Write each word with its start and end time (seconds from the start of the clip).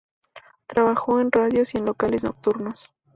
Trabajó 0.65 1.19
en 1.21 1.31
radios 1.31 1.75
y 1.75 1.77
en 1.77 1.85
locales 1.85 2.23
nocturnos. 2.23 2.89